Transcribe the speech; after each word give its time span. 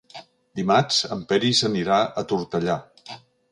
Dimarts 0.59 1.01
en 1.17 1.21
Peris 1.33 1.63
anirà 1.71 2.01
a 2.01 2.25
Tortellà. 2.35 2.81